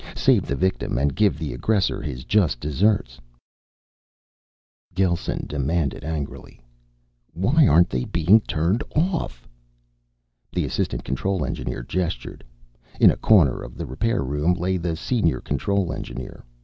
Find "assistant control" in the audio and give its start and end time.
10.65-11.45